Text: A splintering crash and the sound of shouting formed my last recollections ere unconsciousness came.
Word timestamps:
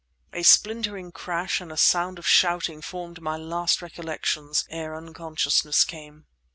A 0.33 0.41
splintering 0.41 1.11
crash 1.11 1.61
and 1.61 1.69
the 1.69 1.77
sound 1.77 2.17
of 2.17 2.25
shouting 2.25 2.81
formed 2.81 3.21
my 3.21 3.37
last 3.37 3.83
recollections 3.83 4.65
ere 4.71 4.95
unconsciousness 4.95 5.83
came. 5.83 6.25